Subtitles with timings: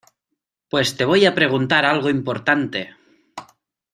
[0.67, 2.95] pues te voy a preguntar algo importante.